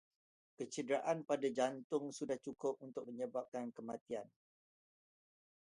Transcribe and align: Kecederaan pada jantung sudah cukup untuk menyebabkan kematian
Kecederaan 0.57 1.19
pada 1.29 1.45
jantung 1.57 2.05
sudah 2.17 2.37
cukup 2.45 2.73
untuk 2.85 3.03
menyebabkan 3.09 3.65
kematian 3.77 4.25